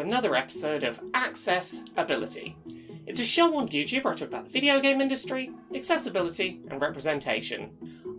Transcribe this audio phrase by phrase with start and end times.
[0.00, 2.56] another episode of Access Ability.
[3.06, 6.80] It's a show on YouTube where I talk about the video game industry, accessibility, and
[6.80, 7.70] representation.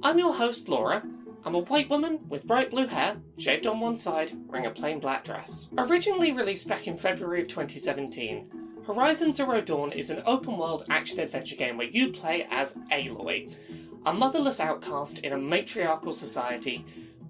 [0.04, 1.04] I'm your host, Laura.
[1.46, 5.00] I'm a white woman with bright blue hair, shaved on one side, wearing a plain
[5.00, 5.70] black dress.
[5.78, 8.52] Originally released back in February of 2017,
[8.86, 13.56] Horizon Zero Dawn is an open world action adventure game where you play as Aloy,
[14.06, 16.84] a motherless outcast in a matriarchal society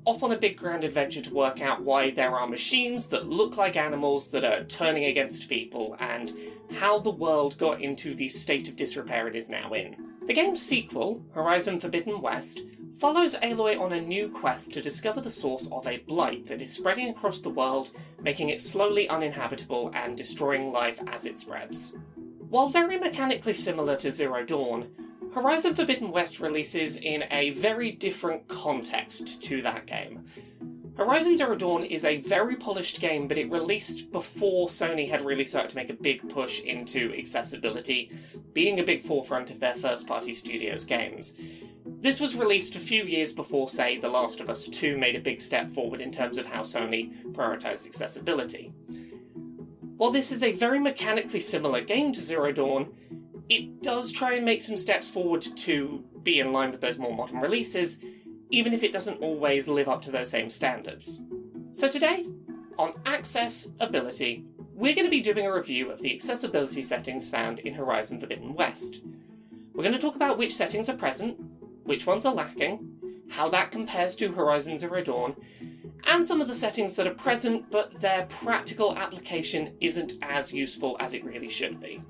[0.09, 3.57] off on a big grand adventure to work out why there are machines that look
[3.57, 6.33] like animals that are turning against people and
[6.73, 9.95] how the world got into the state of disrepair it is now in.
[10.25, 12.63] The game's sequel, Horizon Forbidden West,
[12.97, 16.71] follows Aloy on a new quest to discover the source of a blight that is
[16.71, 21.93] spreading across the world, making it slowly uninhabitable and destroying life as it spreads.
[22.49, 24.89] While very mechanically similar to Zero Dawn,
[25.33, 30.25] Horizon Forbidden West releases in a very different context to that game.
[30.97, 35.45] Horizon Zero Dawn is a very polished game, but it released before Sony had really
[35.45, 38.11] started to make a big push into accessibility,
[38.53, 41.35] being a big forefront of their first party studios games.
[41.85, 45.21] This was released a few years before, say, The Last of Us 2 made a
[45.21, 48.73] big step forward in terms of how Sony prioritized accessibility.
[49.95, 52.93] While this is a very mechanically similar game to Zero Dawn,
[53.49, 57.15] it does try and make some steps forward to be in line with those more
[57.15, 57.97] modern releases,
[58.51, 61.21] even if it doesn't always live up to those same standards.
[61.71, 62.27] So today,
[62.77, 67.59] on Access Ability, we're going to be doing a review of the accessibility settings found
[67.59, 69.01] in Horizon Forbidden West.
[69.73, 71.37] We're going to talk about which settings are present,
[71.83, 72.87] which ones are lacking,
[73.29, 75.35] how that compares to Horizon Zero Dawn,
[76.07, 80.97] and some of the settings that are present but their practical application isn't as useful
[80.99, 82.01] as it really should be.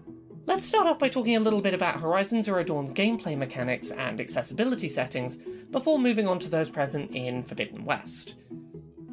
[0.50, 4.20] Let's start off by talking a little bit about Horizon Zero Dawn's gameplay mechanics and
[4.20, 5.38] accessibility settings
[5.70, 8.34] before moving on to those present in Forbidden West.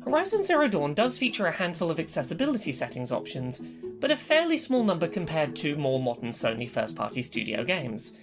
[0.03, 3.61] Horizon Zero Dawn does feature a handful of accessibility settings options,
[4.01, 8.15] but a fairly small number compared to more modern Sony first party studio games.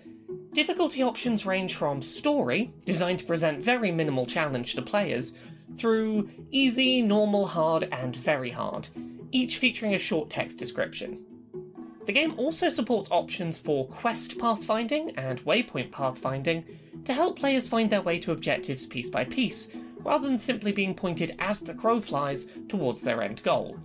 [0.53, 5.35] Difficulty options range from story, designed to present very minimal challenge to players,
[5.77, 8.89] through easy, normal, hard, and very hard,
[9.31, 11.23] each featuring a short text description.
[12.05, 16.65] The game also supports options for quest pathfinding and waypoint pathfinding
[17.05, 19.69] to help players find their way to objectives piece by piece,
[19.99, 23.77] rather than simply being pointed as the crow flies towards their end goal.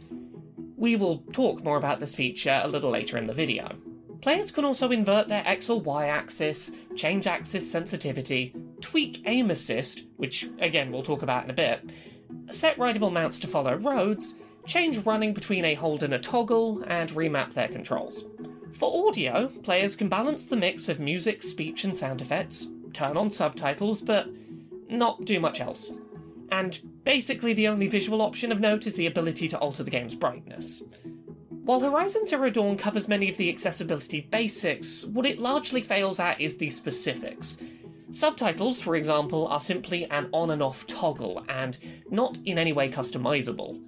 [0.77, 3.77] We will talk more about this feature a little later in the video.
[4.21, 10.05] Players can also invert their X or Y axis, change axis sensitivity, tweak aim assist,
[10.17, 11.89] which again we'll talk about in a bit,
[12.51, 14.35] set rideable mounts to follow roads,
[14.69, 18.25] change running between a hold and a toggle, and remap their controls.
[18.75, 23.31] For audio, players can balance the mix of music, speech, and sound effects, turn on
[23.31, 24.29] subtitles, but
[24.89, 25.91] not do much else.
[26.53, 30.15] And basically, the only visual option of note is the ability to alter the game's
[30.15, 30.83] brightness.
[31.65, 36.41] While Horizon Zero Dawn covers many of the accessibility basics, what it largely fails at
[36.41, 37.59] is the specifics.
[38.11, 41.77] Subtitles, for example, are simply an on and off toggle and
[42.11, 43.79] not in any way customizable.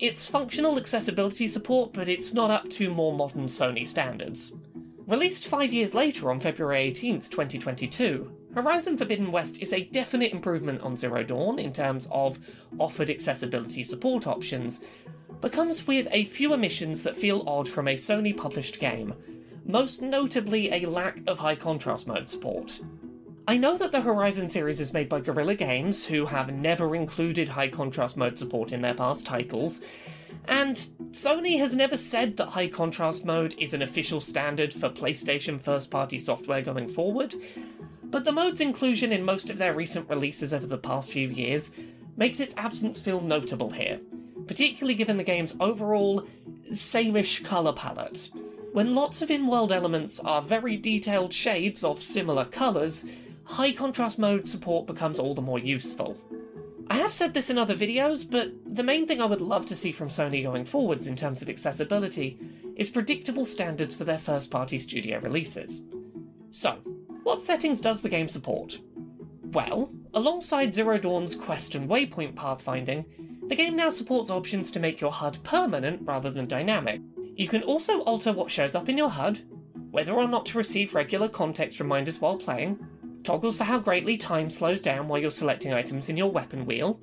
[0.00, 4.54] It's functional accessibility support, but it's not up to more modern Sony standards.
[5.06, 10.80] Released five years later on February 18th, 2022, Horizon Forbidden West is a definite improvement
[10.80, 12.38] on Zero Dawn in terms of
[12.78, 14.80] offered accessibility support options,
[15.42, 19.12] but comes with a few omissions that feel odd from a Sony published game,
[19.66, 22.80] most notably a lack of high contrast mode support.
[23.46, 27.48] I know that the Horizon series is made by Guerrilla Games, who have never included
[27.48, 29.80] high contrast mode support in their past titles,
[30.46, 30.76] and
[31.10, 35.90] Sony has never said that high contrast mode is an official standard for PlayStation first
[35.90, 37.34] party software going forward,
[38.04, 41.70] but the mode's inclusion in most of their recent releases over the past few years
[42.16, 44.00] makes its absence feel notable here
[44.50, 46.26] particularly given the game's overall
[46.72, 48.30] sameish colour palette.
[48.72, 53.04] When lots of in world elements are very detailed shades of similar colours,
[53.50, 56.16] high contrast mode support becomes all the more useful.
[56.88, 59.76] I have said this in other videos, but the main thing I would love to
[59.76, 62.38] see from Sony going forwards in terms of accessibility
[62.76, 65.84] is predictable standards for their first party studio releases.
[66.50, 66.78] So,
[67.22, 68.80] what settings does the game support?
[69.52, 73.04] Well, alongside Zero Dawn's quest and waypoint pathfinding,
[73.48, 77.00] the game now supports options to make your HUD permanent rather than dynamic.
[77.36, 79.40] You can also alter what shows up in your HUD,
[79.90, 82.78] whether or not to receive regular context reminders while playing,
[83.22, 87.00] toggles for how greatly time slows down while you're selecting items in your weapon wheel,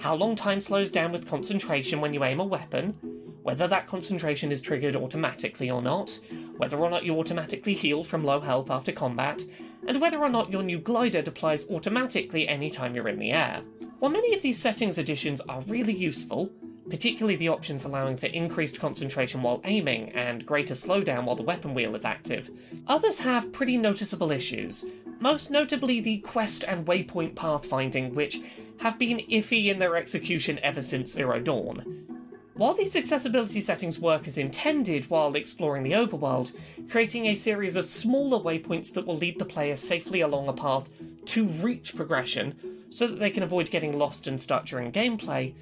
[0.00, 2.94] how long time slows down with concentration when you aim a weapon,
[3.42, 6.18] whether that concentration is triggered automatically or not,
[6.56, 9.42] whether or not you automatically heal from low health after combat,
[9.86, 13.62] and whether or not your new glider deploys automatically anytime you're in the air.
[13.98, 16.50] While many of these settings additions are really useful,
[16.88, 21.72] particularly the options allowing for increased concentration while aiming and greater slowdown while the weapon
[21.72, 22.50] wheel is active.
[22.88, 24.84] Others have pretty noticeable issues,
[25.20, 28.40] most notably the quest and waypoint pathfinding, which
[28.78, 32.06] have been iffy in their execution ever since Zero Dawn.
[32.54, 36.52] While these accessibility settings work as intended while exploring the overworld,
[36.90, 40.88] creating a series of smaller waypoints that will lead the player safely along a path
[41.26, 42.54] to reach progression
[42.90, 45.54] so that they can avoid getting lost and stuck during gameplay,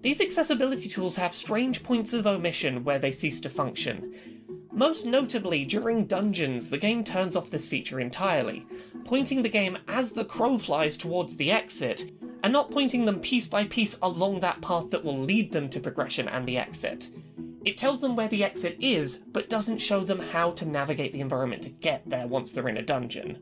[0.00, 4.14] these accessibility tools have strange points of omission where they cease to function.
[4.78, 8.64] Most notably, during dungeons, the game turns off this feature entirely,
[9.04, 12.12] pointing the game as the crow flies towards the exit,
[12.44, 15.80] and not pointing them piece by piece along that path that will lead them to
[15.80, 17.10] progression and the exit.
[17.64, 21.22] It tells them where the exit is, but doesn't show them how to navigate the
[21.22, 23.40] environment to get there once they're in a dungeon.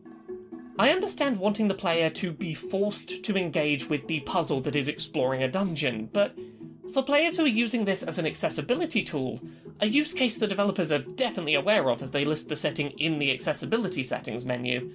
[0.79, 4.89] I understand wanting the player to be forced to engage with the puzzle that is
[4.89, 6.35] exploring a dungeon, but
[6.95, 9.39] for players who are using this as an accessibility tool,
[9.81, 13.19] a use case the developers are definitely aware of as they list the setting in
[13.19, 14.91] the accessibility settings menu,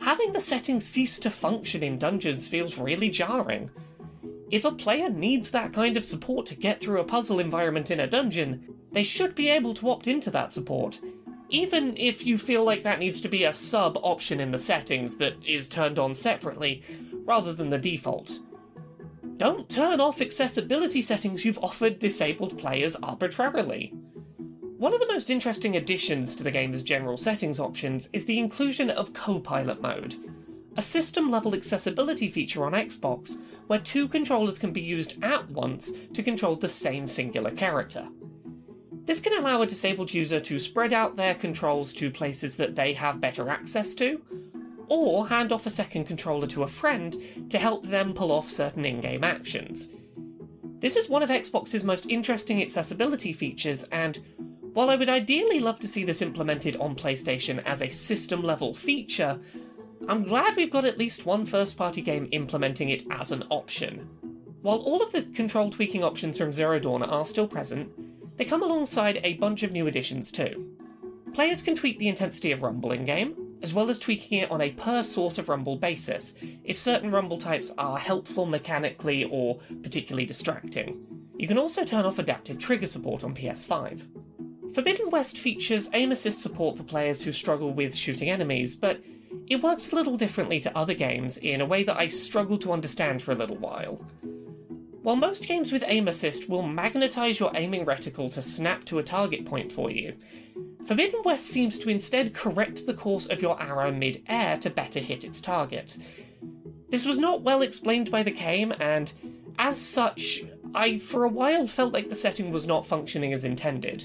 [0.00, 3.70] having the setting cease to function in dungeons feels really jarring.
[4.50, 8.00] If a player needs that kind of support to get through a puzzle environment in
[8.00, 11.00] a dungeon, they should be able to opt into that support,
[11.48, 15.16] even if you feel like that needs to be a sub option in the settings
[15.16, 16.82] that is turned on separately,
[17.24, 18.38] rather than the default.
[19.36, 23.92] Don't turn off accessibility settings you've offered disabled players arbitrarily.
[24.78, 28.90] One of the most interesting additions to the game's general settings options is the inclusion
[28.90, 30.16] of Copilot mode,
[30.76, 33.38] a system level accessibility feature on Xbox
[33.68, 38.06] where two controllers can be used at once to control the same singular character.
[39.06, 42.92] This can allow a disabled user to spread out their controls to places that they
[42.92, 44.20] have better access to,
[44.88, 47.16] or hand off a second controller to a friend
[47.48, 49.88] to help them pull off certain in game actions.
[50.80, 54.20] This is one of Xbox's most interesting accessibility features, and
[54.76, 58.74] while I would ideally love to see this implemented on PlayStation as a system level
[58.74, 59.40] feature,
[60.06, 64.06] I'm glad we've got at least one first party game implementing it as an option.
[64.60, 67.90] While all of the control tweaking options from Zero Dawn are still present,
[68.36, 70.76] they come alongside a bunch of new additions too.
[71.32, 74.60] Players can tweak the intensity of rumble in game, as well as tweaking it on
[74.60, 76.34] a per source of rumble basis,
[76.64, 81.06] if certain rumble types are helpful mechanically or particularly distracting.
[81.38, 84.15] You can also turn off adaptive trigger support on PS5.
[84.76, 89.00] Forbidden West features aim assist support for players who struggle with shooting enemies, but
[89.46, 92.74] it works a little differently to other games in a way that I struggled to
[92.74, 93.94] understand for a little while.
[95.00, 99.02] While most games with aim assist will magnetize your aiming reticle to snap to a
[99.02, 100.12] target point for you,
[100.84, 105.00] Forbidden West seems to instead correct the course of your arrow mid air to better
[105.00, 105.96] hit its target.
[106.90, 109.10] This was not well explained by the game, and
[109.58, 110.44] as such,
[110.74, 114.04] I for a while felt like the setting was not functioning as intended.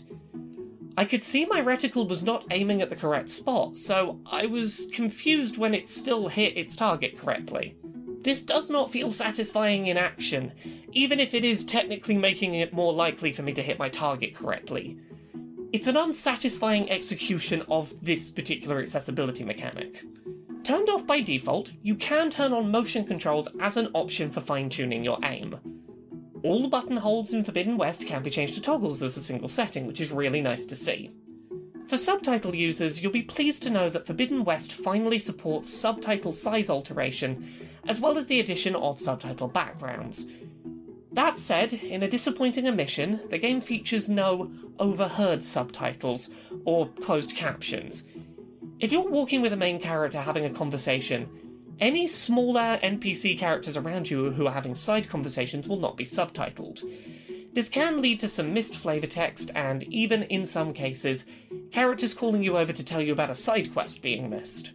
[0.98, 4.88] I could see my reticle was not aiming at the correct spot, so I was
[4.92, 7.76] confused when it still hit its target correctly.
[8.22, 10.52] This does not feel satisfying in action,
[10.92, 14.36] even if it is technically making it more likely for me to hit my target
[14.36, 14.98] correctly.
[15.74, 20.04] It's an unsatisfying execution of this particular accessibility mechanic.
[20.64, 24.70] Turned off by default, you can turn on motion controls as an option for fine
[24.70, 25.58] tuning your aim.
[26.44, 29.50] All the button holds in Forbidden West can be changed to toggles as a single
[29.50, 31.12] setting, which is really nice to see.
[31.88, 36.70] For subtitle users, you'll be pleased to know that Forbidden West finally supports subtitle size
[36.70, 37.52] alteration,
[37.88, 40.28] as well as the addition of subtitle backgrounds.
[41.12, 46.30] That said, in a disappointing omission, the game features no overheard subtitles
[46.64, 48.06] or closed captions.
[48.80, 51.30] If you're walking with a main character having a conversation,
[51.82, 56.84] any smaller NPC characters around you who are having side conversations will not be subtitled.
[57.54, 61.26] This can lead to some missed flavour text, and even in some cases,
[61.72, 64.74] characters calling you over to tell you about a side quest being missed.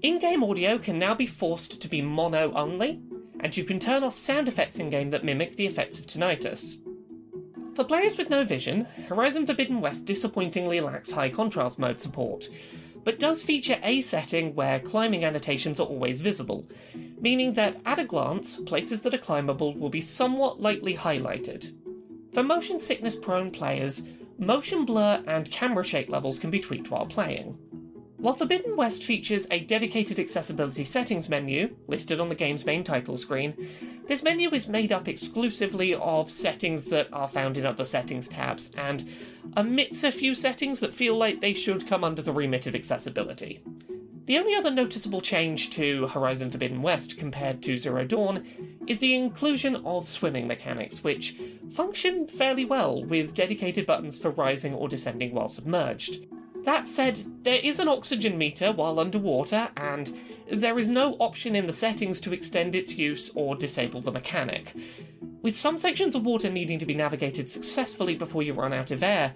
[0.00, 3.00] In game audio can now be forced to be mono only,
[3.40, 6.76] and you can turn off sound effects in game that mimic the effects of tinnitus.
[7.74, 12.48] For players with no vision, Horizon Forbidden West disappointingly lacks high contrast mode support,
[13.08, 16.68] but does feature a setting where climbing annotations are always visible,
[17.18, 21.72] meaning that at a glance, places that are climbable will be somewhat lightly highlighted.
[22.34, 24.02] For motion sickness prone players,
[24.36, 27.56] motion blur and camera shake levels can be tweaked while playing.
[28.18, 33.16] While Forbidden West features a dedicated accessibility settings menu, listed on the game's main title
[33.16, 33.70] screen,
[34.08, 38.72] this menu is made up exclusively of settings that are found in other settings tabs,
[38.76, 39.08] and
[39.56, 43.60] omits a few settings that feel like they should come under the remit of accessibility.
[44.24, 48.44] The only other noticeable change to Horizon Forbidden West compared to Zero Dawn
[48.86, 51.36] is the inclusion of swimming mechanics, which
[51.70, 56.26] function fairly well with dedicated buttons for rising or descending while submerged.
[56.64, 60.14] That said, there is an oxygen meter while underwater, and
[60.50, 64.74] there is no option in the settings to extend its use or disable the mechanic.
[65.42, 69.02] With some sections of water needing to be navigated successfully before you run out of
[69.02, 69.34] air,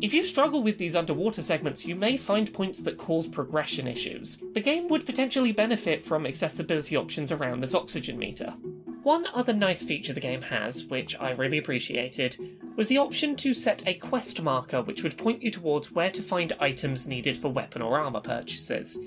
[0.00, 4.42] if you struggle with these underwater segments, you may find points that cause progression issues.
[4.54, 8.54] The game would potentially benefit from accessibility options around this oxygen meter.
[9.02, 12.36] One other nice feature the game has, which I really appreciated,
[12.76, 16.22] was the option to set a quest marker which would point you towards where to
[16.22, 18.98] find items needed for weapon or armour purchases.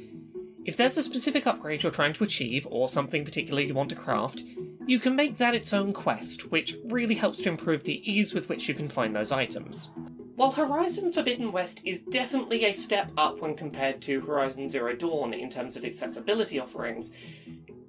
[0.65, 3.95] If there's a specific upgrade you're trying to achieve, or something particular you want to
[3.95, 4.43] craft,
[4.85, 8.49] you can make that its own quest, which really helps to improve the ease with
[8.49, 9.89] which you can find those items.
[10.35, 15.33] While Horizon Forbidden West is definitely a step up when compared to Horizon Zero Dawn
[15.33, 17.11] in terms of accessibility offerings,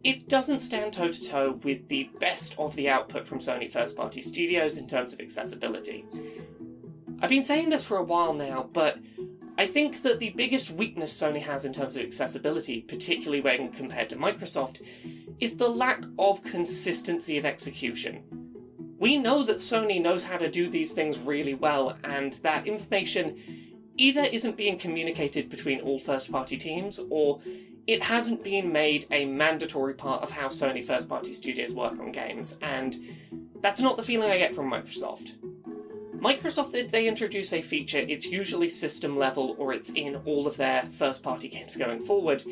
[0.05, 3.97] it doesn't stand toe to toe with the best of the output from Sony first
[3.97, 6.05] party studios in terms of accessibility.
[7.21, 8.99] I've been saying this for a while now, but
[9.59, 14.09] I think that the biggest weakness Sony has in terms of accessibility, particularly when compared
[14.11, 14.87] to Microsoft,
[15.41, 18.23] is the lack of consistency of execution.
[18.99, 23.37] We know that Sony knows how to do these things really well, and that information
[23.97, 27.41] either isn't being communicated between all first party teams, or
[27.89, 32.13] it hasn't been made a mandatory part of how Sony first party studios work on
[32.13, 32.99] games, and
[33.63, 35.37] that's not the feeling I get from Microsoft.
[36.15, 40.59] Microsoft, if they introduce a feature, it's usually system level or it's in all of
[40.59, 42.45] their first party games going forward.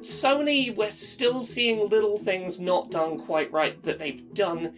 [0.00, 4.74] Sony, we're still seeing little things not done quite right that they've done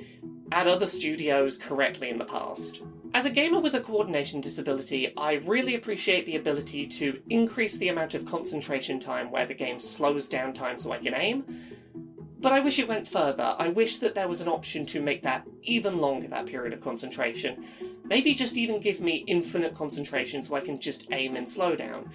[0.51, 2.83] at other studios correctly in the past.
[3.14, 7.88] As a gamer with a coordination disability, I really appreciate the ability to increase the
[7.88, 11.45] amount of concentration time where the game slows down time so I can aim.
[12.40, 13.54] But I wish it went further.
[13.59, 16.81] I wish that there was an option to make that even longer, that period of
[16.81, 17.66] concentration.
[18.04, 22.11] Maybe just even give me infinite concentration so I can just aim and slow down.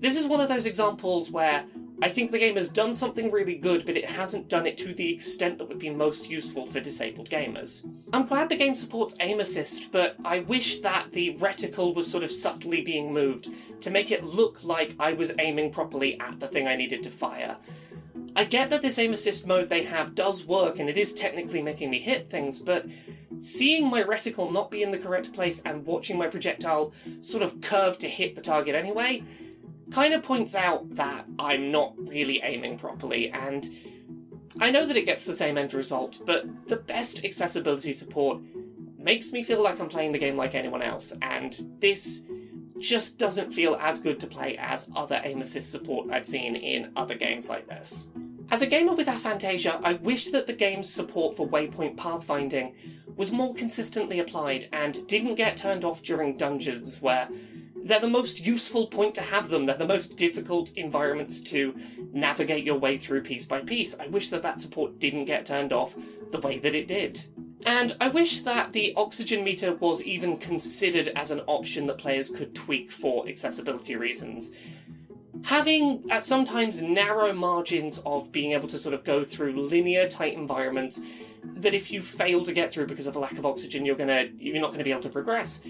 [0.00, 1.64] This is one of those examples where
[2.02, 4.92] I think the game has done something really good, but it hasn't done it to
[4.92, 7.88] the extent that would be most useful for disabled gamers.
[8.12, 12.22] I'm glad the game supports aim assist, but I wish that the reticle was sort
[12.22, 13.48] of subtly being moved
[13.80, 17.10] to make it look like I was aiming properly at the thing I needed to
[17.10, 17.56] fire.
[18.34, 21.62] I get that this aim assist mode they have does work and it is technically
[21.62, 22.86] making me hit things, but
[23.38, 27.58] seeing my reticle not be in the correct place and watching my projectile sort of
[27.62, 29.22] curve to hit the target anyway
[29.90, 33.68] kind of points out that I'm not really aiming properly, and
[34.60, 38.40] I know that it gets the same end result, but the best accessibility support
[38.98, 42.24] makes me feel like I'm playing the game like anyone else, and this
[42.78, 46.92] just doesn't feel as good to play as other aim assist support I've seen in
[46.96, 48.08] other games like this.
[48.50, 52.74] As a gamer with aphantasia, I wish that the game's support for waypoint pathfinding
[53.16, 57.28] was more consistently applied and didn't get turned off during dungeons where
[57.86, 59.64] they're the most useful point to have them.
[59.64, 61.74] They're the most difficult environments to
[62.12, 63.96] navigate your way through piece by piece.
[63.98, 65.94] I wish that that support didn't get turned off
[66.32, 67.22] the way that it did.
[67.64, 72.28] And I wish that the oxygen meter was even considered as an option that players
[72.28, 74.50] could tweak for accessibility reasons.
[75.44, 80.34] Having at sometimes narrow margins of being able to sort of go through linear tight
[80.34, 81.02] environments
[81.54, 84.28] that if you fail to get through because of a lack of oxygen you're gonna
[84.36, 85.60] you're not gonna be able to progress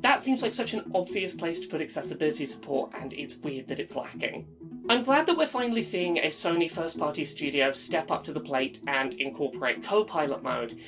[0.00, 3.80] that seems like such an obvious place to put accessibility support, and it's weird that
[3.80, 4.46] it's lacking.
[4.88, 8.40] I'm glad that we're finally seeing a Sony first party studio step up to the
[8.40, 10.78] plate and incorporate co pilot mode,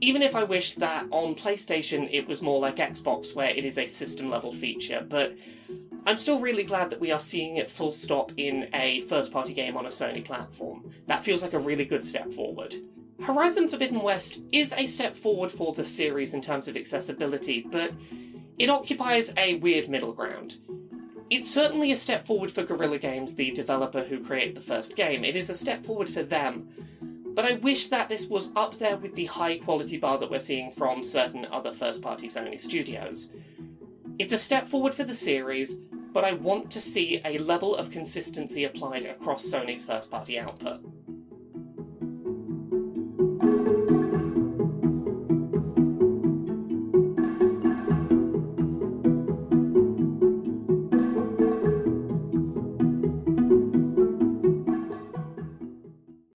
[0.00, 3.76] even if I wish that on PlayStation it was more like Xbox, where it is
[3.76, 5.36] a system level feature, but
[6.06, 9.54] I'm still really glad that we are seeing it full stop in a first party
[9.54, 10.90] game on a Sony platform.
[11.06, 12.74] That feels like a really good step forward.
[13.22, 17.92] Horizon Forbidden West is a step forward for the series in terms of accessibility, but
[18.62, 20.58] it occupies a weird middle ground.
[21.30, 25.24] It's certainly a step forward for Guerrilla Games, the developer who created the first game.
[25.24, 26.68] It is a step forward for them.
[27.34, 30.38] But I wish that this was up there with the high quality bar that we're
[30.38, 33.30] seeing from certain other first party Sony studios.
[34.20, 35.74] It's a step forward for the series,
[36.12, 40.84] but I want to see a level of consistency applied across Sony's first party output.